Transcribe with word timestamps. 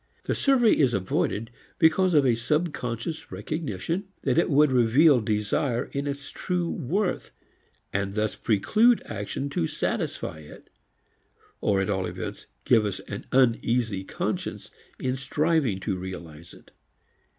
The 0.23 0.33
survey 0.33 0.71
is 0.75 0.95
avoided 0.95 1.51
because 1.77 2.15
of 2.15 2.25
a 2.25 2.33
subconscious 2.33 3.31
recognition 3.31 4.05
that 4.23 4.39
it 4.39 4.49
would 4.49 4.71
reveal 4.71 5.21
desire 5.21 5.89
in 5.91 6.07
its 6.07 6.31
true 6.31 6.67
worth 6.71 7.29
and 7.93 8.15
thus 8.15 8.33
preclude 8.35 9.03
action 9.05 9.47
to 9.51 9.67
satisfy 9.67 10.39
it 10.39 10.71
or 11.61 11.81
at 11.81 11.91
all 11.91 12.07
events 12.07 12.47
give 12.65 12.83
us 12.83 12.99
an 13.01 13.27
uneasy 13.31 14.03
conscience 14.03 14.71
in 14.97 15.15
striving 15.15 15.79
to 15.81 15.95
realize 15.95 16.55
it. 16.55 16.71